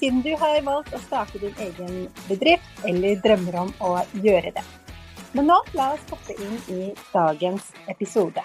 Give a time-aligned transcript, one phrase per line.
[0.00, 3.90] siden du har valgt å starte din egen bedrift eller drømmer om å
[4.24, 4.64] gjøre det.
[5.36, 6.80] Men nå la oss hoppe inn i
[7.12, 8.42] dagens episode.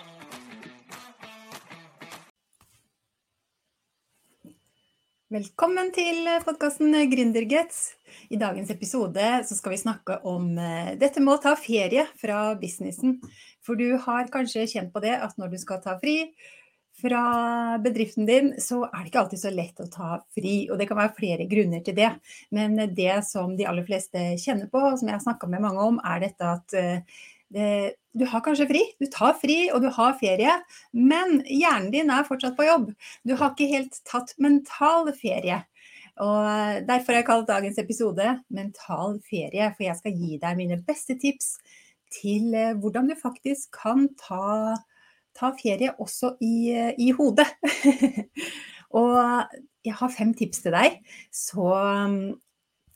[5.36, 7.95] Velkommen til podkasten Gründerguts.
[8.30, 13.17] I dagens episode skal vi snakke om eh, dette med å ta ferie fra businessen.
[13.66, 16.30] For du har kanskje kjent på det at når du skal ta fri,
[17.02, 20.55] fra bedriften din, så er det ikke alltid så lett å ta fri.
[20.72, 22.12] Og det kan være flere grunner til det.
[22.55, 25.88] Men det som de aller fleste kjenner på, og som jeg har snakka med mange
[25.92, 27.22] om, er dette at eh,
[27.56, 27.69] det,
[28.16, 30.56] du har kanskje fri, du tar fri og du har ferie,
[30.95, 32.89] men hjernen din er fortsatt på jobb.
[33.28, 35.62] Du har ikke helt tatt mental ferie.
[36.23, 40.78] Og Derfor har jeg kalt dagens episode 'Mental ferie', for jeg skal gi deg mine
[40.88, 41.58] beste tips
[42.22, 44.78] til eh, hvordan du faktisk kan ta
[45.36, 46.55] ta ferie også i,
[46.97, 47.47] i hodet.
[49.02, 49.19] og
[49.86, 51.00] jeg har fem tips til deg,
[51.33, 51.69] så
[52.08, 52.17] um,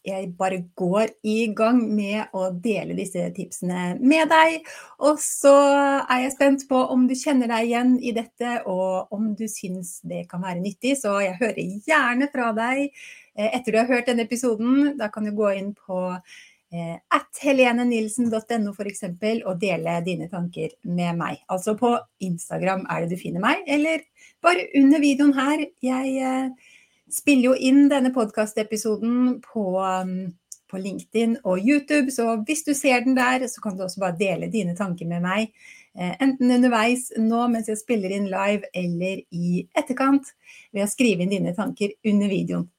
[0.08, 4.64] jeg bare går i gang med å dele disse tipsene med deg.
[5.06, 5.54] Og så
[6.00, 10.00] er jeg spent på om du kjenner deg igjen i dette, og om du syns
[10.08, 10.95] det kan være nyttig.
[11.02, 14.95] Så jeg hører gjerne fra deg eh, etter du har hørt denne episoden.
[15.00, 19.03] Da kan du gå inn på Eh, at helenenilsen.no f.eks.
[19.48, 21.39] og dele dine tanker med meg.
[21.50, 24.03] Altså på Instagram er det du finner meg, eller
[24.44, 25.66] bare under videoen her.
[25.84, 26.76] Jeg eh,
[27.14, 30.31] spiller jo inn denne podkastepisoden på, um,
[30.70, 34.20] på LinkedIn og YouTube, så hvis du ser den der, så kan du også bare
[34.20, 35.54] dele dine tanker med meg.
[35.98, 40.30] Eh, enten underveis nå mens jeg spiller inn live, eller i etterkant
[40.71, 42.70] ved å skrive inn dine tanker under videoen.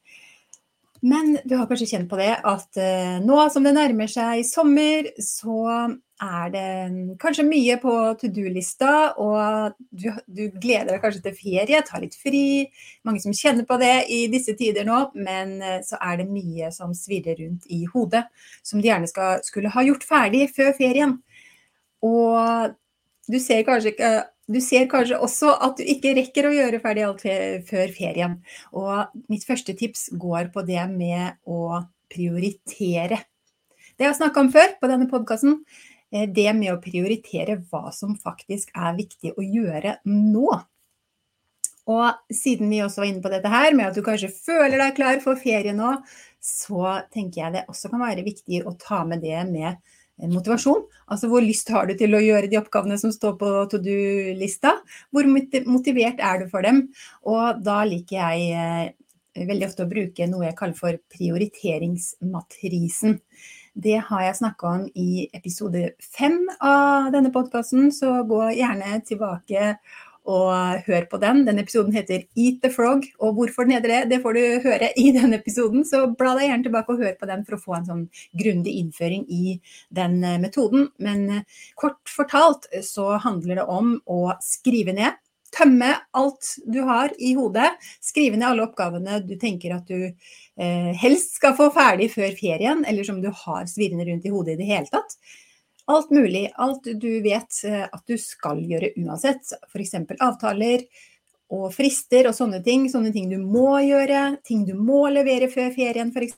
[1.01, 5.09] Men du har kanskje kjent på det at uh, nå som det nærmer seg sommer,
[5.25, 5.63] så
[6.21, 6.65] er det
[7.23, 12.19] kanskje mye på to do-lista, og du, du, gleder deg kanskje til ferie, ta litt
[12.21, 12.67] fri.
[13.09, 16.69] Mange som kjenner på det i disse tider nå, men uh, så er det mye
[16.77, 18.27] som svirrer rundt i hodet,
[18.61, 21.17] som de gjerne skal, skulle ha gjort ferdig før ferien.
[22.05, 22.77] Og
[23.31, 24.13] du ser kanskje ikke
[24.51, 27.23] du ser kanskje også at du ikke rekker å gjøre ferdig alt
[27.69, 28.39] før ferien.
[28.75, 33.21] Og mitt første tips går på det med å prioritere.
[33.95, 35.61] Det jeg har snakka om før på denne podkasten,
[36.11, 40.49] eh, det med å prioritere hva som faktisk er viktig å gjøre nå.
[41.91, 44.97] Og siden vi også var inne på dette her, med at du kanskje føler deg
[44.99, 45.97] klar for ferie nå,
[46.41, 49.79] så tenker jeg det også kan være viktig å ta med det med
[50.29, 50.83] motivasjon.
[51.11, 54.71] Altså hvor lyst har du til å gjøre de oppgavene som står på to do-lista?
[55.11, 56.79] Hvor motivert er du for dem?
[57.25, 58.93] Og da liker jeg eh,
[59.49, 63.13] veldig ofte å bruke noe jeg kaller for prioriteringsmatrisen.
[63.81, 69.79] Det har jeg snakka om i episode fem av denne podkasten, så gå gjerne tilbake
[70.31, 71.43] og hør på den.
[71.47, 74.91] Den episoden heter Eat the Frog, og hvorfor den heter det, det får du høre
[75.01, 75.85] i den episoden.
[75.89, 78.05] Så bla deg gjerne tilbake og hør på den for å få en sånn
[78.43, 79.57] grundig innføring i
[79.97, 80.89] den eh, metoden.
[81.03, 85.19] Men eh, kort fortalt så handler det om å skrive ned.
[85.51, 87.73] Tømme alt du har i hodet.
[88.05, 92.85] Skrive ned alle oppgavene du tenker at du eh, helst skal få ferdig før ferien,
[92.87, 95.19] eller som du har svirrende rundt i hodet i det hele tatt.
[95.91, 96.45] Alt mulig.
[96.55, 99.57] Alt du vet eh, at du skal gjøre uansett.
[99.67, 99.97] F.eks.
[100.21, 100.85] avtaler
[101.51, 102.87] og frister og sånne ting.
[102.93, 104.37] Sånne ting du må gjøre.
[104.47, 106.37] Ting du må levere før ferien f.eks.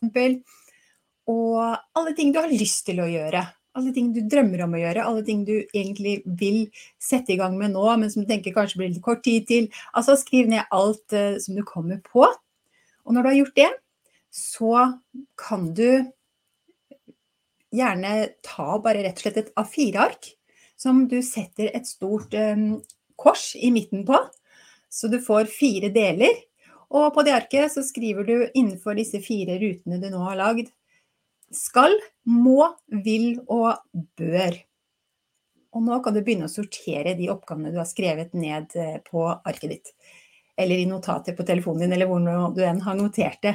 [1.29, 3.45] Og alle ting du har lyst til å gjøre.
[3.77, 6.67] Alle ting du drømmer om å gjøre, alle ting du egentlig vil
[7.01, 9.69] sette i gang med nå, men som du tenker kanskje blir litt kort tid til.
[9.97, 12.27] Altså skriv ned alt uh, som du kommer på.
[12.29, 13.71] Og når du har gjort det,
[14.29, 14.75] så
[15.41, 15.87] kan du
[17.73, 18.13] gjerne
[18.45, 20.31] ta bare rett og slett et A4-ark
[20.81, 22.81] som du setter et stort um,
[23.21, 24.19] kors i midten på.
[24.93, 26.43] Så du får fire deler.
[26.93, 30.69] Og på det arket så skriver du innenfor disse fire rutene du nå har lagd
[31.53, 31.95] skal,
[32.29, 32.65] må,
[33.05, 33.81] vil og
[34.19, 34.57] bør.
[35.73, 39.25] Og nå kan du begynne å sortere de oppgavene du har skrevet ned eh, på
[39.33, 39.93] arket ditt.
[40.61, 43.55] Eller i notater på telefonen din, eller hvor du enn har notert det.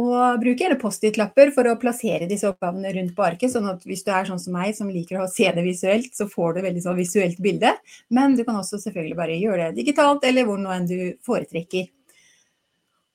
[0.00, 4.04] Og bruk gjerne Post-It-lapper for å plassere disse oppgavene rundt på arket, sånn at hvis
[4.06, 6.84] du er sånn som meg som liker å se det visuelt, så får du veldig
[6.86, 7.74] sånn visuelt bilde.
[8.08, 11.90] Men du kan også selvfølgelig bare gjøre det digitalt, eller hvor nå enn du foretrekker.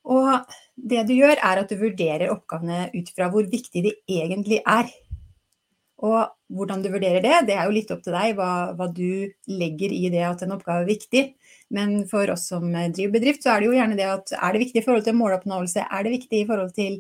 [0.06, 4.62] Og det du gjør, er at du vurderer oppgavene ut fra hvor viktig de egentlig
[4.62, 4.92] er.
[6.06, 6.20] Og
[6.54, 9.94] hvordan du vurderer det, det er jo litt opp til deg hva, hva, du legger
[9.96, 11.24] i det at en oppgave er viktig.
[11.74, 14.62] Men for oss som driver bedrift, så er det jo gjerne det at er det
[14.68, 17.00] viktig i forhold til måloppnåelse, er det viktig i forhold til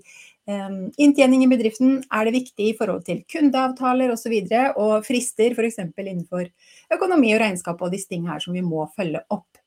[0.50, 4.33] um, inntjening i bedriften, er det viktig i forhold til kundeavtaler osv.
[4.33, 5.79] Og, så og frister f.eks.
[5.85, 6.50] innenfor
[6.97, 9.62] økonomi og regnskap og disse tingene her som vi må følge opp.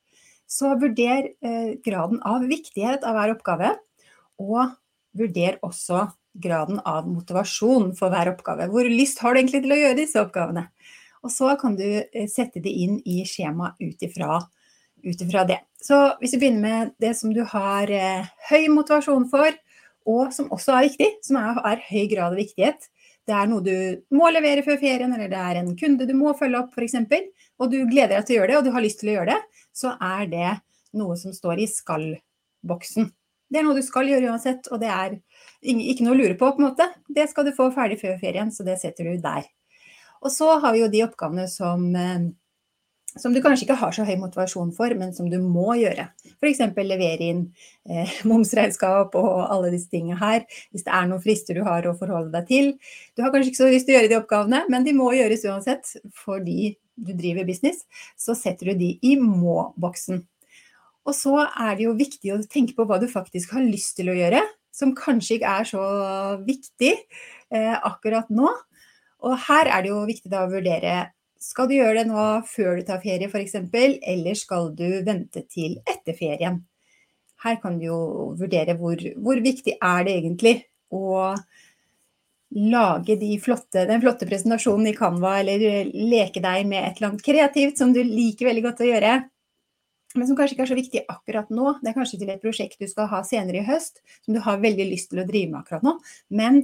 [0.49, 3.75] Så vurder eh, graden av viktighet av hver oppgave,
[4.41, 4.75] og
[5.19, 6.07] vurder også
[6.39, 8.69] graden av motivasjon for hver oppgave.
[8.73, 10.69] Hvor lyst har du egentlig til å gjøre disse oppgavene?
[11.27, 14.39] Og så kan du eh, sette det inn i skjemaet ut ifra
[15.03, 15.59] det.
[15.81, 19.51] Så hvis vi begynner med det som du har eh, høy motivasjon for,
[20.09, 22.89] og som også er viktig, som er, er høy grad av viktighet,
[23.29, 23.75] det er noe du
[24.17, 26.97] må levere før ferien, eller det er en kunde du må følge opp f.eks.,
[27.59, 29.35] og du gleder deg til å gjøre det, og du har lyst til å gjøre
[29.35, 30.51] det, så er det
[30.97, 33.11] noe som står i skal-boksen.
[33.49, 35.19] Det er noe du skal gjøre uansett, og det er
[35.61, 36.89] ikke noe å lure på, på en måte.
[37.09, 39.49] Det skal du få ferdig før ferien, så det setter du der.
[40.25, 42.29] Og så har vi jo de oppgavene som, eh,
[43.21, 46.09] som du kanskje ikke har så høy motivasjon for, men som du må gjøre.
[46.39, 46.63] F.eks.
[46.77, 47.45] levere inn
[47.89, 50.45] eh, momsregnskap og alle disse tingene her.
[50.73, 52.73] Hvis det er noen frister du har å forholde deg til.
[53.17, 55.47] Du har kanskje ikke så lyst til å gjøre de oppgavene, men de må gjøres
[55.49, 55.95] uansett
[56.25, 57.85] fordi du driver business.
[58.19, 60.23] Så setter du de i må-boksen.
[61.09, 64.11] Og så er det jo viktig å tenke på hva du faktisk har lyst til
[64.13, 64.43] å gjøre,
[64.75, 65.85] som kanskje ikke er så
[66.45, 68.51] viktig eh, akkurat nå.
[69.25, 70.99] Og her er det jo viktig da å vurdere
[71.43, 75.79] skal du gjøre det nå før du tar ferie f.eks., eller skal du vente til
[75.87, 76.61] etter ferien.
[77.45, 78.01] Her kan du jo
[78.39, 80.55] vurdere hvor, hvor viktig er det egentlig
[80.91, 81.35] å
[82.59, 87.27] lage de flotte, den flotte presentasjonen i Canva, eller leke deg med et eller annet
[87.27, 89.19] kreativt som du liker veldig godt å gjøre
[90.17, 91.73] men som kanskje ikke er så viktig akkurat nå.
[91.83, 94.63] Det er kanskje til et prosjekt du skal ha senere i høst, som du har
[94.63, 95.99] veldig lyst til å drive med akkurat nå.
[96.33, 96.63] Men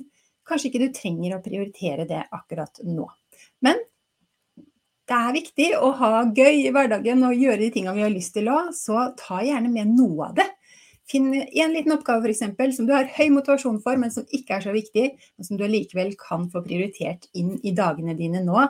[0.48, 3.08] kanskje ikke du trenger å prioritere det akkurat nå.
[3.64, 3.82] Men
[5.08, 8.32] det er viktig å ha gøy i hverdagen og gjøre de tingene vi har lyst
[8.36, 10.46] til òg, så ta gjerne med noe av det.
[11.04, 12.76] Finn en liten oppgave f.eks.
[12.78, 15.66] som du har høy motivasjon for, men som ikke er så viktig, men som du
[15.68, 18.64] likevel kan få prioritert inn i dagene dine nå,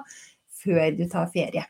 [0.65, 1.63] før du tar ferie.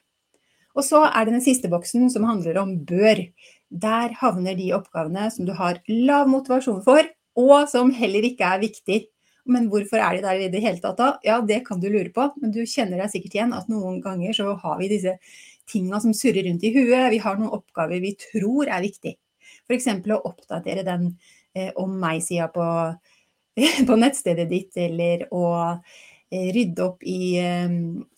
[0.75, 3.21] Og så er det den siste boksen som handler om bør.
[3.69, 7.05] Der havner de oppgavene som du har lav motivasjon for,
[7.37, 9.01] og som heller ikke er viktig.
[9.51, 11.09] Men hvorfor er de der i det hele tatt da?
[11.27, 14.37] Ja, det kan du lure på, men du kjenner deg sikkert igjen at noen ganger
[14.37, 15.19] så har vi disse
[15.71, 17.11] tinga som surrer rundt i huet.
[17.13, 19.15] Vi har noen oppgaver vi tror er viktig.
[19.69, 19.89] F.eks.
[20.13, 21.11] å oppdatere den
[21.57, 22.67] eh, om meg-sida på,
[23.89, 25.45] på nettstedet ditt, eller å
[26.33, 27.69] rydde opp i, eh,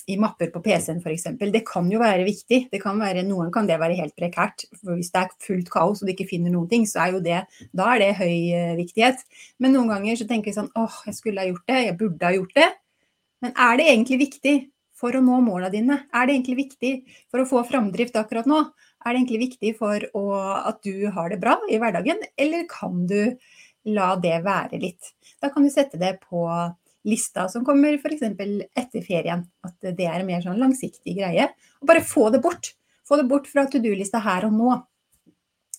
[0.07, 1.27] i mapper på PC-en f.eks.
[1.53, 2.67] Det kan jo være viktig.
[2.83, 4.67] Kan være, noen kan det være helt prekært.
[4.81, 7.25] For hvis det er fullt kaos og du ikke finner noen ting, så er jo
[7.25, 7.43] det,
[7.77, 9.27] da er det høy eh, viktighet.
[9.63, 12.29] Men noen ganger så tenker vi sånn åh, jeg skulle ha gjort det, jeg burde
[12.29, 12.71] ha gjort det.
[13.45, 14.57] Men er det egentlig viktig
[14.97, 16.01] for å nå måla dine?
[16.15, 16.93] Er det egentlig viktig
[17.29, 18.63] for å få framdrift akkurat nå?
[19.05, 20.25] Er det egentlig viktig for å,
[20.71, 23.37] at du har det bra i hverdagen, eller kan du
[23.93, 25.13] la det være litt?
[25.43, 26.47] Da kan du sette det på
[27.07, 28.25] lista som kommer f.eks.
[28.27, 29.47] etter ferien.
[29.67, 31.49] At det er en mer sånn langsiktig greie.
[31.81, 32.75] Og bare få det bort.
[33.07, 34.77] Få det bort fra to do-lista her og nå.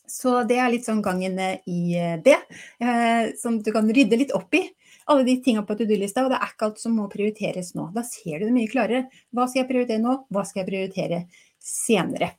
[0.07, 1.35] Så det er litt sånn gangen
[1.67, 1.81] i
[2.23, 2.37] det.
[2.79, 4.63] Eh, som du kan rydde litt opp i.
[5.11, 7.89] Alle de tinga på to do-lista, og det er ikke alt som må prioriteres nå.
[7.95, 9.05] Da ser du det mye klarere.
[9.35, 10.15] Hva skal jeg prioritere nå?
[10.31, 11.21] Hva skal jeg prioritere
[11.63, 12.33] senere?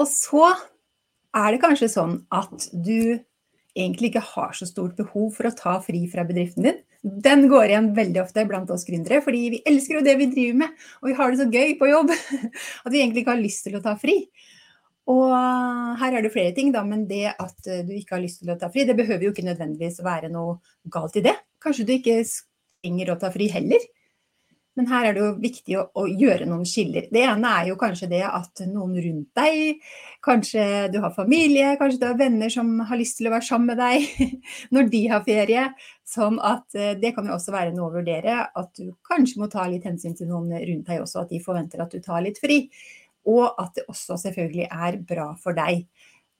[0.00, 0.46] Og så
[1.36, 3.20] er det kanskje sånn at du
[3.76, 6.78] egentlig ikke har så stort behov for å ta fri fra bedriften din.
[7.00, 10.58] Den går igjen veldig ofte blant oss gründere, fordi vi elsker jo det vi driver
[10.64, 12.12] med, og vi har det så gøy på jobb
[12.84, 14.16] at vi egentlig ikke har lyst til å ta fri.
[15.10, 15.32] Og
[15.98, 18.58] her er det flere ting, da, men det at du ikke har lyst til å
[18.60, 20.60] ta fri, det behøver jo ikke nødvendigvis være noe
[20.92, 21.34] galt i det.
[21.62, 23.82] Kanskje du ikke trenger å ta fri heller.
[24.80, 27.04] Men her er det jo viktig å, å, gjøre noen skiller.
[27.12, 29.82] Det ene er jo kanskje det at noen rundt deg,
[30.24, 30.62] kanskje
[30.94, 33.82] du har familie, kanskje du har venner som har lyst til å være sammen med
[33.82, 34.38] deg
[34.72, 35.66] når de har ferie.
[36.08, 38.38] Sånn at eh, det kan jo også være noe å vurdere.
[38.56, 41.84] At du kanskje må ta litt hensyn til noen rundt deg også, at de forventer
[41.84, 42.62] at du tar litt fri.
[43.28, 45.84] Og at det også selvfølgelig er bra for deg.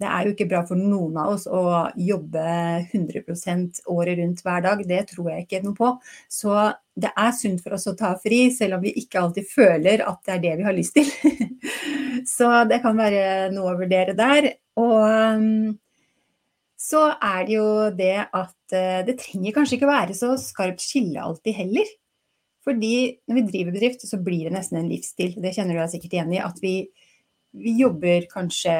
[0.00, 1.62] Det er jo ikke bra for noen av oss å
[2.00, 2.44] jobbe
[2.88, 4.80] 100% året rundt hver dag.
[4.88, 5.90] Det tror jeg ikke noe på.
[6.32, 6.54] Så
[7.00, 10.22] det er sunt for oss å ta fri, selv om vi ikke alltid føler at
[10.24, 11.12] det er det vi har lyst til.
[12.34, 14.50] Så det kan være noe å vurdere der.
[14.80, 15.78] Og um,
[16.80, 21.20] så er det jo det at uh, det trenger kanskje ikke være så skarpt skille
[21.20, 21.92] alltid heller.
[22.64, 22.94] Fordi
[23.28, 25.36] når vi driver bedrift, så blir det nesten en livsstil.
[25.40, 26.42] Det kjenner du deg sikkert igjen i.
[26.44, 26.74] At vi,
[27.56, 28.76] vi jobber kanskje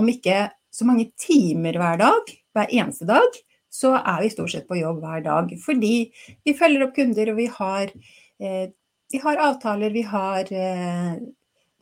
[0.00, 3.38] om ikke så mange timer hver dag, hver eneste dag,
[3.70, 5.50] så er vi stort sett på jobb hver dag.
[5.62, 5.94] Fordi
[6.46, 7.92] vi følger opp kunder, og vi har,
[8.40, 8.70] eh,
[9.12, 11.18] vi har avtaler, vi har eh,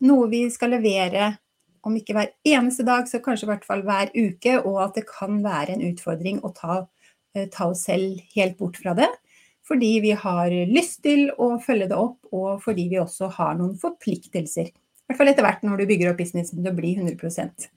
[0.05, 1.37] noe vi skal levere.
[1.85, 4.59] Om ikke hver eneste dag, så kanskje i hvert fall hver uke.
[4.65, 6.87] Og at det kan være en utfordring å ta,
[7.35, 9.09] eh, ta oss selv helt bort fra det.
[9.69, 13.77] Fordi vi har lyst til å følge det opp, og fordi vi også har noen
[13.77, 14.69] forpliktelser.
[14.69, 17.69] I hvert fall etter hvert når du bygger opp businessen til å bli 100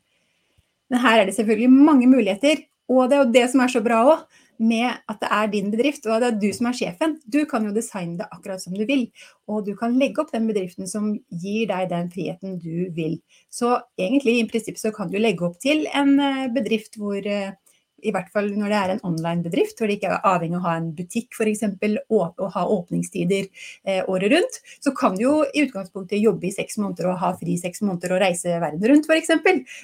[0.92, 2.66] Men her er det selvfølgelig mange muligheter.
[2.92, 4.24] Og det er jo det som er så bra òg,
[4.62, 7.16] med at det er din bedrift, og det er du som er sjefen.
[7.26, 9.08] Du kan jo designe det akkurat som du vil,
[9.50, 13.18] og du kan legge opp den bedriften som gir deg den friheten du vil.
[13.50, 17.56] Så egentlig i prinsippet så kan du legge opp til en eh, bedrift hvor eh,
[18.02, 20.66] i hvert fall når det er en online-bedrift, hvor det ikke er avhengig av å
[20.68, 21.64] ha en butikk f.eks.
[22.12, 26.80] og ha åpningstider eh, året rundt, så kan du jo i utgangspunktet jobbe i seks
[26.82, 29.34] måneder og ha fri seks måneder og reise verden rundt f.eks.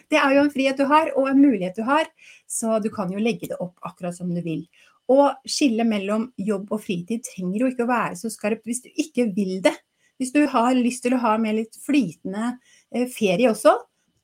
[0.09, 2.09] Det er jo en frihet du har, og en mulighet du har,
[2.49, 4.65] så du kan jo legge det opp akkurat som du vil.
[5.11, 8.89] Og skillet mellom jobb og fritid trenger jo ikke å være så skarpt hvis du
[8.91, 9.75] ikke vil det.
[10.17, 12.55] Hvis du har lyst til å ha med litt flytende
[12.91, 13.75] eh, ferie også,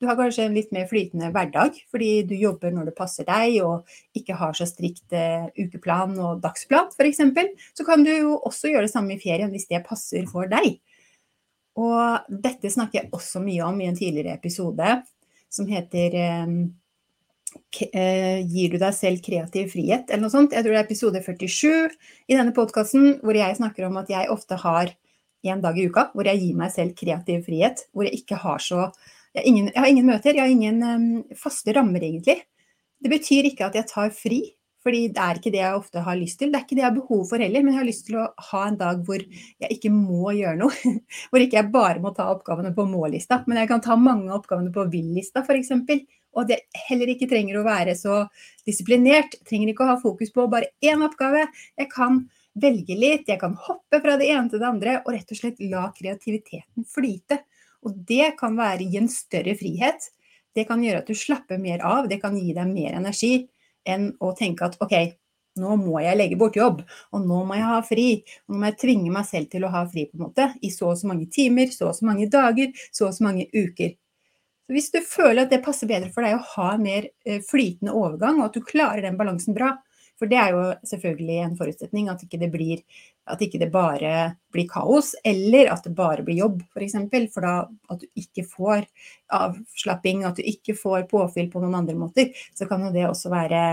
[0.04, 3.62] du har kanskje en litt mer flytende hverdag fordi du jobber når det passer deg
[3.64, 3.88] og
[4.20, 7.24] ikke har så strikt uh, ukeplan og dagsplan f.eks.
[7.78, 10.76] Så kan du jo også gjøre det samme i ferien hvis det passer for deg.
[11.80, 15.00] Og dette snakker jeg også mye om i en tidligere episode
[15.54, 16.58] som heter um,
[17.74, 20.56] Gir du deg selv kreativ frihet, eller noe sånt.
[20.56, 21.94] Jeg tror det er episode 47
[22.32, 24.90] i denne podkasten hvor jeg snakker om at jeg ofte har
[25.44, 27.86] en dag i uka hvor jeg gir meg selv kreativ frihet.
[27.94, 28.88] Hvor jeg ikke har så
[29.34, 32.44] jeg har, ingen, jeg har ingen, møter, jeg har ingen um, faste rammer, egentlig.
[33.02, 34.44] Det betyr ikke at jeg tar fri,
[34.84, 36.52] fordi det er ikke det jeg ofte har lyst til.
[36.52, 38.26] Det er ikke det jeg har behov for heller, men jeg har lyst til å
[38.50, 40.94] ha en dag hvor jeg ikke må gjøre noe.
[41.32, 44.42] Hvor ikke jeg bare må ta oppgavene på må-lista, men jeg kan ta mange av
[44.42, 45.72] oppgavene på vil-lista f.eks.
[46.34, 46.60] Og det
[46.90, 48.24] heller ikke trenger å være så
[48.68, 49.38] disiplinert.
[49.48, 51.46] Trenger ikke å ha fokus på bare én oppgave.
[51.80, 52.24] Jeg kan
[52.60, 55.62] velge litt, jeg kan hoppe fra det ene til det andre og rett og slett
[55.72, 57.40] la kreativiteten flyte.
[57.84, 60.12] Og det kan være i en større frihet.
[60.54, 63.36] Det kan gjøre at du slapper mer av, det kan gi deg mer energi
[63.90, 64.94] enn å tenke at OK,
[65.60, 66.82] nå må jeg legge bort jobb,
[67.14, 68.08] og nå må jeg ha fri.
[68.48, 70.72] Og nå må jeg tvinge meg selv til å ha fri på en måte, i
[70.74, 73.94] så og så mange timer, så og så mange dager, så og så mange uker.
[74.72, 78.40] Hvis du føler at det passer bedre for deg å ha mer eh, flytende overgang,
[78.40, 79.76] og at du klarer den balansen bra,
[80.20, 82.84] for det er jo selvfølgelig en forutsetning at ikke det blir
[83.32, 84.14] at ikke det bare
[84.52, 86.74] blir kaos, eller at det bare blir jobb, f.eks.
[86.74, 87.54] For, eksempel, for da
[87.94, 88.84] at du ikke får
[89.34, 93.32] avslapping, at du ikke får påfyll på noen andre måter, så kan jo det også
[93.32, 93.64] være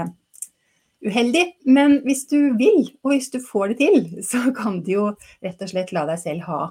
[1.07, 1.45] uheldig.
[1.67, 5.09] Men hvis du vil, og hvis du får det til, så kan du jo
[5.43, 6.63] rett og slett la deg selv ha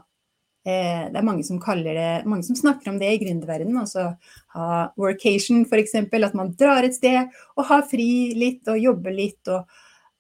[0.65, 3.79] det er mange som, det, mange som snakker om det i gründerverdenen.
[3.79, 4.11] Altså
[4.55, 5.95] ha workation f.eks.
[5.95, 9.41] At man drar et sted og har fri litt og jobber litt.
[9.47, 9.63] Og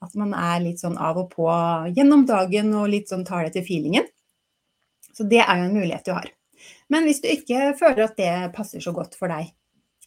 [0.05, 1.49] at man er litt sånn av og på
[1.95, 4.07] gjennom dagen og litt sånn tar det til feelingen.
[5.13, 6.29] Så det er jo en mulighet du har.
[6.89, 9.51] Men hvis du ikke føler at det passer så godt for deg,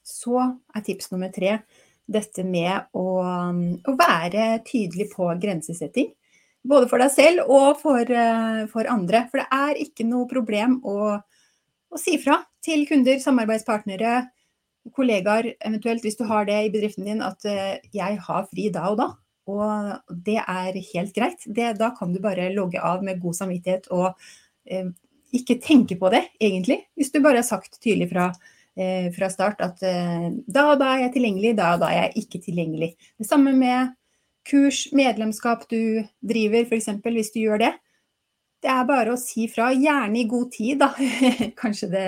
[0.03, 0.41] så
[0.75, 1.61] er tips nummer tre
[2.13, 6.11] dette med å, å være tydelig på grensesetting.
[6.69, 9.25] Både for deg selv og for, eh, for andre.
[9.31, 14.29] For det er ikke noe problem å, å, si fra til kunder, samarbeidspartnere,
[14.95, 18.89] kollegaer, eventuelt hvis du har det i bedriften din, at eh, jeg har fri da
[18.93, 19.11] og da.
[19.51, 21.43] Og det er helt greit.
[21.47, 24.13] Det, da kan du bare logge av med god samvittighet og
[24.71, 24.93] eh,
[25.35, 26.83] ikke tenke på det, egentlig.
[26.99, 28.29] Hvis du bare har sagt tydelig fra,
[28.77, 32.07] eh, fra start at eh, da og da er jeg tilgjengelig, da og da er
[32.07, 32.93] jeg ikke tilgjengelig.
[33.19, 33.97] Det samme med
[34.49, 36.91] kurs, medlemskap du driver, f.eks.
[37.05, 37.73] hvis du gjør det.
[38.63, 40.93] Det er bare å si fra, gjerne i god tid, da.
[41.63, 42.03] Kanskje det,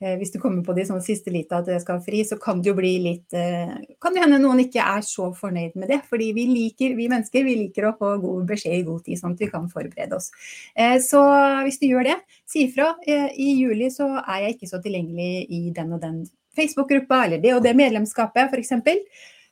[0.00, 2.22] eh, hvis du kommer på det i sånn siste lite at det skal ha fri,
[2.24, 5.76] så kan det jo bli litt eh, Kan det hende noen ikke er så fornøyd
[5.76, 5.98] med det.
[6.08, 9.36] Fordi vi liker, vi mennesker, vi liker å få god beskjed i god tid, sånn
[9.36, 10.30] at vi kan forberede oss.
[10.72, 11.20] Eh, så
[11.66, 12.16] hvis du gjør det,
[12.48, 12.94] si fra.
[13.04, 16.22] I juli så er jeg ikke så tilgjengelig i den og den
[16.56, 18.72] Facebook-gruppa, eller det og det medlemskapet, f.eks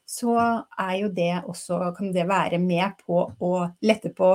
[0.08, 0.34] så
[0.80, 3.52] er jo det også, kan det være med på å
[3.84, 4.30] lette på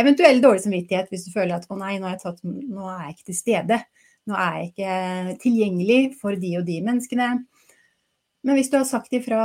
[0.00, 3.02] eventuell dårlig samvittighet hvis du føler at å nei, nå er, jeg, tatt, nå er
[3.02, 3.80] jeg ikke til stede.
[4.30, 7.30] Nå er jeg ikke tilgjengelig for de og de menneskene.
[8.40, 9.42] Men hvis du har sagt ifra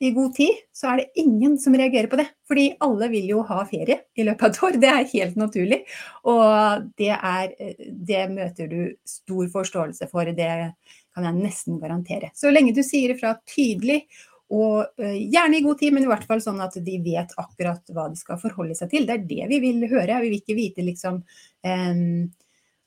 [0.00, 2.26] i god tid, så er det ingen som reagerer på det.
[2.48, 4.78] Fordi alle vil jo ha ferie i løpet av et år.
[4.80, 5.78] Det er helt naturlig.
[6.28, 7.52] Og det, er,
[8.08, 10.28] det møter du stor forståelse for.
[10.36, 10.50] Det
[11.14, 12.32] kan jeg nesten garantere.
[12.36, 14.02] Så lenge du sier ifra tydelig
[14.50, 17.94] og uh, gjerne i god tid, men i hvert fall sånn at de vet akkurat
[17.94, 19.06] hva de skal forholde seg til.
[19.08, 20.20] Det er det vi vil høre.
[20.24, 21.22] Vi vil ikke vite liksom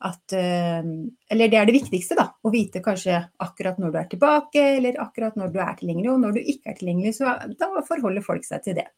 [0.04, 2.26] at Eller det er det viktigste, da.
[2.36, 6.10] Å vite kanskje akkurat når du er tilbake, eller akkurat når du er tilgjengelig.
[6.12, 8.90] Og når du ikke er tilgjengelig, så da forholder folk seg til det.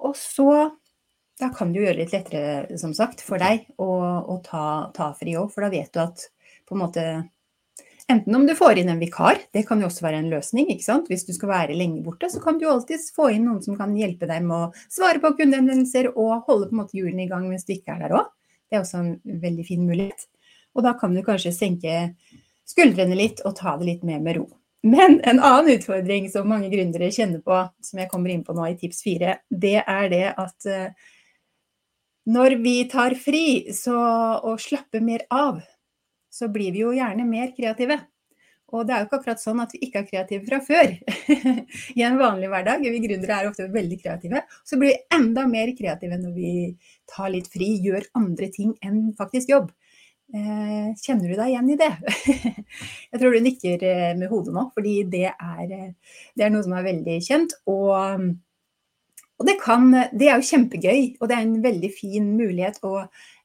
[0.00, 0.48] Og så
[1.36, 3.88] da kan jo gjøre litt lettere, som sagt, for deg å,
[4.24, 5.50] å ta, ta, fri òg.
[5.52, 6.28] For da vet du at
[6.66, 7.04] på en måte
[8.08, 10.68] Enten om du får inn en vikar, det kan jo også være en løsning.
[10.70, 11.08] ikke sant?
[11.10, 13.96] Hvis du skal være lenge borte, så kan du alltids få inn noen som kan
[13.98, 17.48] hjelpe deg med å svare på kundehenvendelser og holde på en måte hjulene i gang
[17.50, 18.30] mens du ikke er der òg.
[18.70, 20.28] Det er også en veldig fin mulighet.
[20.78, 21.98] Og da kan du kanskje senke
[22.66, 24.46] skuldrene litt og ta det litt mer med ro.
[24.86, 28.68] Men en annen utfordring som mange gründere kjenner på, som jeg kommer inn på nå
[28.70, 30.92] i tips fire, det er det at eh,
[32.30, 33.96] når vi tar fri så,
[34.46, 35.58] og slapper mer av,
[36.36, 37.98] så blir vi jo gjerne mer kreative.
[38.74, 40.92] Og det er jo ikke akkurat sånn at vi ikke er kreative fra før.
[41.98, 45.70] I en vanlig hverdag, vi gründere er ofte veldig kreative, så blir vi enda mer
[45.78, 46.54] kreative når vi
[47.10, 49.70] tar litt fri, gjør andre ting enn faktisk jobb.
[50.34, 51.92] Eh, kjenner du deg igjen i det?
[53.12, 56.66] Jeg tror du nikker eh, med hodet nå, fordi det er, eh, det er noe
[56.66, 57.54] som er veldig kjent.
[57.70, 57.92] Og
[59.36, 63.02] og det, kan, det, er jo kjempegøy, og det er en veldig fin mulighet og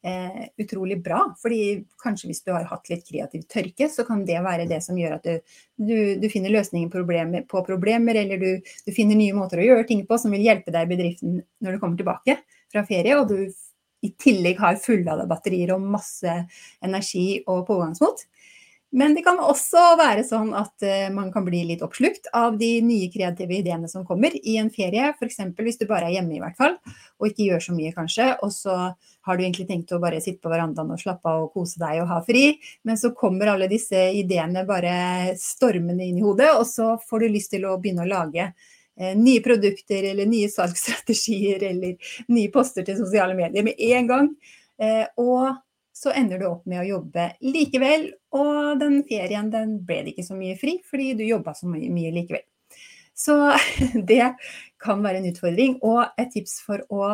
[0.07, 1.19] eh, utrolig bra.
[1.41, 4.99] fordi kanskje hvis du har hatt litt kreativ tørke, så kan det være det som
[4.99, 9.35] gjør at du, du, du finner løsninger problemer, på problemer, eller du, du, finner nye
[9.35, 12.39] måter å gjøre ting på som vil hjelpe deg i bedriften når du kommer tilbake
[12.71, 13.51] fra ferie, og du
[14.01, 16.39] i tillegg har fullada batterier og masse
[16.81, 18.23] energi og pågangsmot.
[18.91, 22.73] Men det kan også være sånn at eh, man kan bli litt oppslukt av de
[22.83, 25.13] nye kreative ideene som kommer i en ferie.
[25.15, 25.39] F.eks.
[25.55, 26.75] hvis du bare er hjemme i hvert fall,
[27.21, 28.27] og ikke gjør så mye kanskje.
[28.43, 31.55] Og så har du egentlig tenkt å bare sitte på verandaen og slappe av og
[31.55, 32.43] kose deg og ha fri.
[32.83, 37.31] Men så kommer alle disse ideene bare stormende inn i hodet, og så får du
[37.37, 42.83] lyst til å begynne å lage eh, nye produkter eller nye salgsstrategier eller nye poster
[42.83, 44.33] til sosiale medier med en gang.
[44.81, 45.53] Eh, og
[46.01, 50.25] så ender du opp med å jobbe likevel, og den ferien den ble det ikke
[50.25, 52.45] så mye fri, fordi du jobba så mye, mye likevel.
[53.13, 53.35] Så
[54.11, 54.23] det
[54.81, 57.11] kan være en utfordring, og et tips for å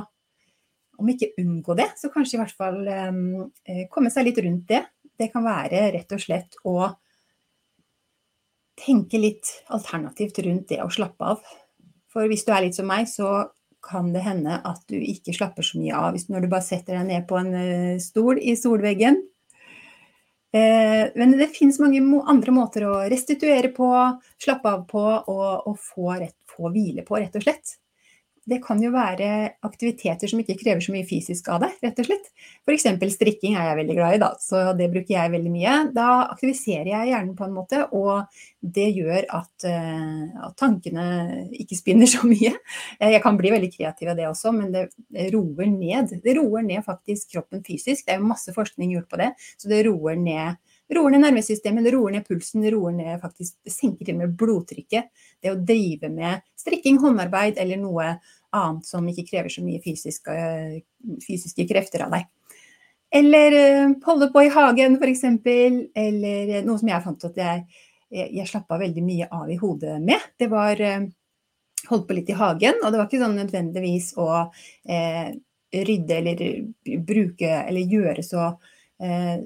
[0.97, 3.51] om ikke unngå det, så kanskje i hvert fall um,
[3.93, 4.79] komme seg litt rundt det.
[5.17, 6.77] Det kan være rett og slett å
[8.77, 11.43] tenke litt alternativt rundt det å slappe av.
[12.09, 13.29] For hvis du er litt som meg, så
[13.87, 17.09] kan det hende at du ikke slapper så mye av når du bare setter deg
[17.09, 19.21] ned på en eh, stol i solveggen.
[20.55, 23.89] Eh, men det finnes mange andre måter å restituere på,
[24.43, 27.77] slappe av på og, og få, rett, få hvile på, rett og slett
[28.47, 29.29] det kan jo være
[29.67, 32.29] aktiviteter som ikke krever så mye fysisk av deg, rett og slett.
[32.63, 32.85] F.eks.
[33.17, 35.73] strikking er jeg veldig glad i, da, så det bruker jeg veldig mye.
[35.95, 38.29] Da aktiviserer jeg hjernen på en måte, og
[38.77, 41.07] det gjør at, uh, at tankene
[41.59, 42.53] ikke spinner så mye.
[43.01, 44.87] Eh, jeg kan bli veldig kreativ av det også, men det
[45.35, 46.15] roer ned.
[46.23, 48.05] Det roer ned faktisk kroppen fysisk.
[48.07, 50.55] Det er jo masse forskning gjort på det, så det roer ned
[50.95, 54.35] roer ned nervesystemet, det roer ned pulsen, det roer ned faktisk, senker til og med
[54.39, 55.09] blodtrykket.
[55.43, 58.13] Det å drive med strikking, håndarbeid eller noe
[58.55, 60.37] annet som ikke krever så mye fysiske,
[61.25, 62.27] fysiske krefter av deg.
[63.17, 65.23] Eller uh, holde på i hagen f.eks.
[65.47, 67.65] Eller noe som jeg fant at jeg,
[68.11, 70.31] jeg, jeg slappa veldig mye av i hodet med.
[70.39, 70.83] Det var
[71.87, 74.31] holdt på litt i hagen, og det var ikke sånn nødvendigvis å
[74.89, 75.29] eh,
[75.87, 76.41] rydde eller
[77.05, 78.49] bruke eller gjøre så,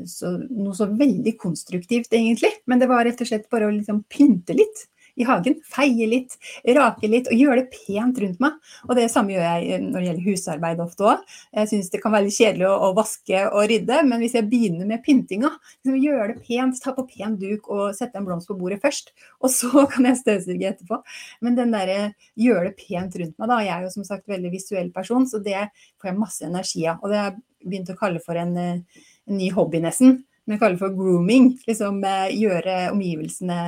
[0.07, 2.53] så, noe så veldig konstruktivt, egentlig.
[2.69, 4.85] Men det var rett og slett bare å liksom pynte litt
[5.19, 5.57] i hagen.
[5.67, 6.37] Feie litt,
[6.77, 8.57] rake litt og gjøre det pent rundt meg.
[8.87, 11.25] Og det samme gjør jeg når det gjelder husarbeid ofte òg.
[11.57, 14.49] Jeg syns det kan være litt kjedelig å, å, vaske og rydde, men hvis jeg
[14.51, 18.49] begynner med pyntinga, liksom gjøre det pent, ta på pen duk og sette en blomst
[18.49, 21.01] på bordet først, og så kan jeg støvsuge etterpå.
[21.45, 23.61] Men den derre gjøre det pent rundt meg, da.
[23.65, 25.69] Jeg er jo som sagt veldig visuell person, så det
[26.01, 27.01] får jeg masse energi av.
[27.01, 30.61] Og det har jeg begynt å kalle for en, en ny hobby, nesten som jeg
[30.61, 31.51] kaller for grooming.
[31.67, 32.01] Liksom
[32.35, 33.59] gjøre omgivelsene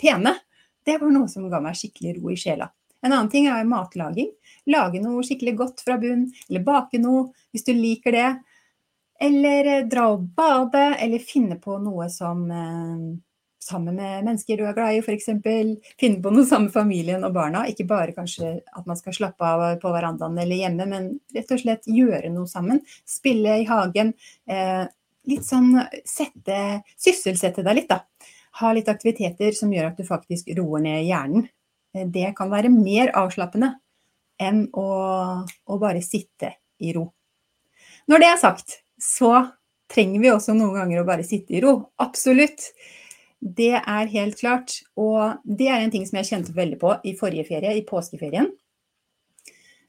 [0.00, 0.34] pene.
[0.90, 2.66] Det var noe som ga meg skikkelig ro i sjela.
[3.00, 4.32] En annen ting er matlaging.
[4.74, 8.30] Lage noe skikkelig godt fra bunn, eller bake noe hvis du liker det.
[9.22, 13.04] Eller eh, dra og bade, eller finne på noe som eh,
[13.62, 15.30] sammen med mennesker du er glad i, f.eks.
[16.00, 17.66] Finne på noe sammen med familien og barna.
[17.70, 21.62] Ikke bare kanskje at man skal slappe av på verandaen eller hjemme, men rett og
[21.62, 22.82] slett gjøre noe sammen.
[23.06, 24.16] Spille i hagen.
[24.50, 24.84] Eh,
[25.30, 26.60] litt sånn sette,
[26.98, 28.02] sysselsette deg litt, da
[28.58, 31.46] ha litt aktiviteter som gjør at du faktisk roer ned hjernen.
[31.94, 33.74] Eh, det kan være mer avslappende
[34.40, 34.86] enn å,
[35.46, 37.10] å bare sitte i ro.
[38.10, 39.34] Når det er sagt, så
[39.90, 41.74] trenger vi også noen ganger å bare sitte i ro.
[42.00, 42.70] Absolutt.
[43.40, 44.80] Det er helt klart.
[45.00, 48.48] Og det er en ting som jeg kjente veldig på i forrige ferie, i påskeferien.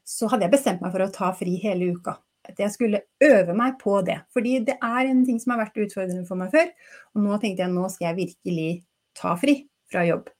[0.04, 2.18] Så hadde jeg bestemt meg for å ta fri hele uka.
[2.48, 4.18] At jeg skulle øve meg på det.
[4.34, 6.70] Fordi det er en ting som har vært utfordrende for meg før.
[7.14, 8.70] Og nå tenkte jeg nå skal jeg virkelig
[9.18, 9.58] ta fri
[9.92, 10.30] fra jobb.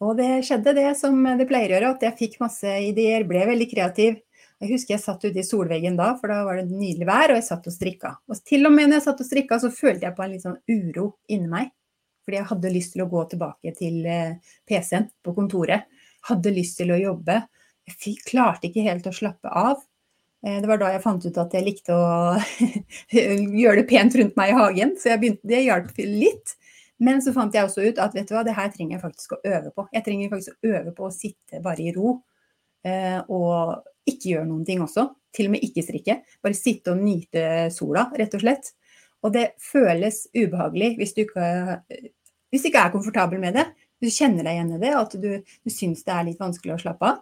[0.00, 3.42] Og det skjedde det som det pleier å gjøre, at jeg fikk masse ideer, ble
[3.50, 4.20] veldig kreativ.
[4.60, 7.38] Jeg husker jeg satt ute i solveggen da, for da var det nydelig vær, og
[7.38, 8.14] jeg satt og strikka.
[8.28, 10.44] Og til og med når jeg satt og strikka, så følte jeg på en litt
[10.44, 11.70] sånn uro inni meg.
[12.24, 15.88] Fordi jeg hadde lyst til å gå tilbake til eh, PC-en på kontoret.
[16.28, 17.38] Hadde lyst til å jobbe.
[17.88, 19.80] Jeg klarte ikke helt å slappe av.
[20.46, 22.38] Eh, det var da jeg fant ut at jeg likte å
[23.62, 26.56] gjøre det pent rundt meg i hagen, så begynte, det hjalp litt.
[27.00, 29.36] Men så fant jeg også ut at vet du hva, det her trenger jeg faktisk
[29.36, 29.86] å øve på.
[29.96, 32.18] Jeg trenger faktisk å øve på å sitte bare i ro
[32.84, 35.06] eh, og ikke gjøre noen ting også.
[35.36, 36.18] Til og med ikke strikke.
[36.44, 38.72] Bare sitte og nyte sola, rett og slett.
[39.24, 41.46] Og det føles ubehagelig hvis du ikke,
[42.50, 43.66] hvis du ikke er komfortabel med det.
[44.00, 46.80] Du kjenner deg igjen i det, at du, du syns det er litt vanskelig å
[46.84, 47.20] slappe av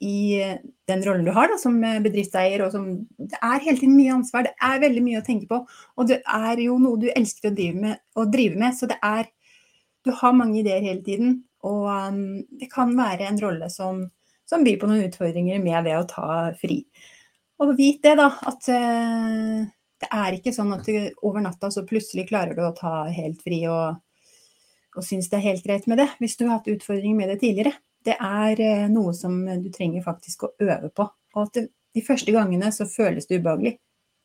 [0.00, 0.38] i
[0.86, 2.62] den rollen du har da, som bedriftseier.
[2.64, 2.86] og som,
[3.18, 5.58] Det er hele tiden mye ansvar, det er veldig mye å tenke på.
[5.98, 9.00] Og det er jo noe du elsker å drive med, å drive med så det
[9.02, 9.28] er
[10.06, 11.42] Du har mange ideer hele tiden.
[11.66, 14.04] Og um, det kan være en rolle som,
[14.46, 16.84] som, byr på noen utfordringer med det å ta fri.
[17.58, 19.66] Og vit det, da, at uh,
[19.98, 23.42] det er ikke sånn at du over natta så plutselig klarer du å ta helt
[23.42, 23.98] fri og,
[24.94, 27.40] og syns det er helt greit med det, hvis du har hatt utfordringer med det
[27.42, 27.74] tidligere
[28.06, 31.08] det er eh, noe som du trenger faktisk å øve på.
[31.36, 31.60] Og at
[31.94, 33.76] de første gangene så føles det ubehagelig.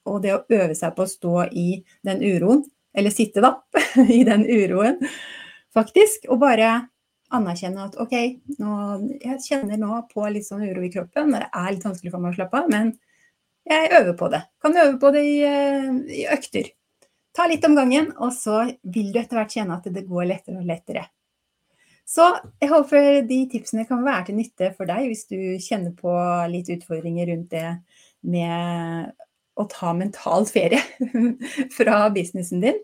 [0.09, 1.67] Og det å øve seg på å stå i
[2.05, 3.55] den uroen, eller sitte da,
[4.19, 4.99] i den uroen,
[5.73, 6.73] faktisk, og bare
[7.33, 8.13] anerkjenne at OK,
[8.59, 8.73] nå,
[9.23, 12.35] jeg kjenner nå på litt sånn uro i kroppen, det er litt vanskelig for meg
[12.35, 12.93] å slappe av, men
[13.63, 14.43] jeg øver på det.
[14.61, 16.69] Kan øve på det i, eh, i økter.
[17.33, 20.59] Ta litt om gangen, og så vil du etter hvert kjenne at det går lettere
[20.59, 21.07] og lettere.
[22.05, 22.25] Så
[22.59, 26.13] jeg håper de tipsene kan være til nytte for deg hvis du kjenner på
[26.51, 27.69] litt utfordringer rundt det
[28.27, 29.13] med
[29.59, 30.81] å ta mental ferie
[31.77, 32.81] fra businessen din.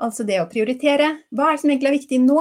[0.00, 1.12] Altså det å prioritere.
[1.30, 2.40] Hva er det som egentlig er viktig nå,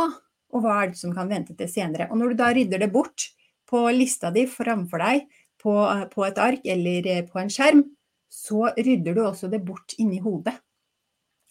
[0.50, 2.08] og hva er det som kan vente til senere.
[2.10, 3.28] Og når du da rydder det bort
[3.70, 5.28] på lista di framfor deg
[5.62, 5.74] på,
[6.14, 7.84] på et ark eller på en skjerm,
[8.30, 10.56] så rydder du også det bort inni hodet.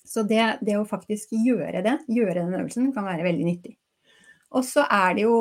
[0.09, 3.75] Så det, det, å faktisk gjøre det, gjøre den øvelsen, kan være veldig nyttig.
[4.57, 5.39] Og så er det jo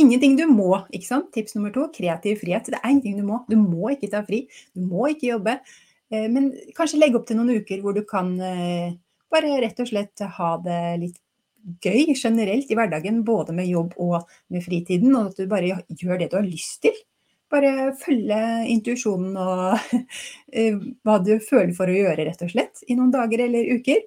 [0.00, 1.32] ingenting du må, ikke sant.
[1.34, 2.70] Tips nummer to, kreativ frihet.
[2.72, 3.42] Det er ingenting du må.
[3.50, 4.46] Du må ikke ta fri.
[4.76, 5.58] Du må ikke jobbe.
[6.12, 8.96] Eh, men kanskje legge opp til noen uker hvor du kan eh,
[9.32, 11.20] bare rett og slett ha det litt
[11.82, 14.22] gøy generelt i hverdagen, både med jobb og
[14.54, 16.94] med fritiden, og at du bare gjør det du har lyst til.
[17.50, 18.38] Bare følge
[18.70, 19.96] intuisjonen og
[20.56, 24.06] eh, hva du føler for å gjøre, rett og slett, i noen dager eller uker.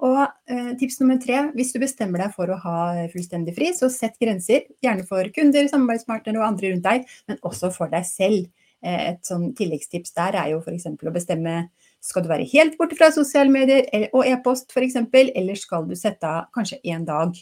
[0.00, 2.78] Og eh, tips nummer tre, hvis du bestemmer deg for å ha
[3.12, 4.64] fullstendig fri, så sett grenser.
[4.80, 8.48] Gjerne for kunder, samarbeidspartnere og andre rundt deg, men også for deg selv.
[8.80, 10.88] Eh, et sånn tilleggstips der er jo f.eks.
[10.88, 11.54] å bestemme
[12.00, 16.24] skal du være helt borte fra sosiale medier og e-post f.eks., eller skal du sette
[16.24, 17.36] av kanskje én dag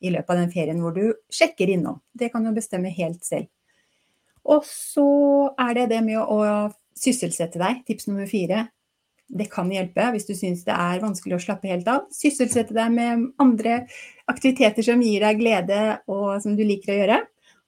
[0.00, 2.00] i løpet av den ferien hvor du sjekker innom.
[2.10, 3.46] Det kan du bestemme helt selv.
[4.42, 5.06] Og så
[5.60, 6.40] er det det med å
[6.98, 7.84] sysselsette deg.
[7.86, 8.66] Tips nummer fire
[9.30, 12.08] det kan hjelpe hvis du syns det er vanskelig å slappe helt av.
[12.14, 13.84] Sysselsette deg med andre
[14.30, 17.20] aktiviteter som gir deg glede og som du liker å gjøre.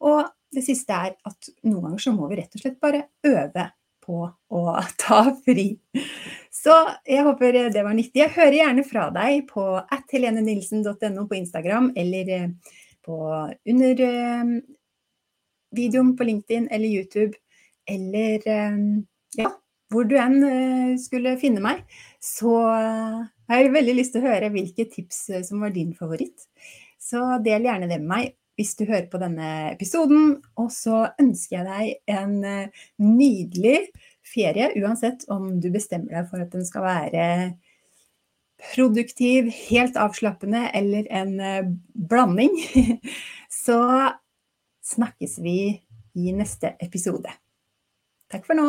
[0.03, 3.68] Og det siste er at noen ganger så må vi rett og slett bare øve
[4.03, 4.62] på å
[5.03, 5.68] ta fri.
[6.53, 6.75] Så
[7.09, 8.25] jeg håper det var nyttig.
[8.25, 13.18] Jeg hører gjerne fra deg på at helenenilsen.no på Instagram eller eh, på
[13.72, 14.53] under eh,
[15.72, 17.38] videoen på LinkedIn eller YouTube
[17.88, 18.77] eller eh,
[19.40, 19.51] ja,
[19.92, 21.83] hvor du enn eh, skulle finne meg,
[22.22, 23.18] så eh,
[23.50, 26.46] har jeg veldig lyst til å høre hvilke tips eh, som var din favoritt.
[27.02, 30.37] Så del gjerne det med meg hvis du hører på denne episoden.
[30.61, 32.35] Og så ønsker jeg deg en
[33.00, 33.78] nydelig
[34.28, 37.26] ferie, uansett om du bestemmer deg for at den skal være
[38.62, 41.35] produktiv, helt avslappende eller en
[42.12, 42.55] blanding.
[43.64, 43.81] Så
[44.92, 45.59] snakkes vi
[46.14, 47.33] i neste episode.
[48.31, 48.68] Takk for nå.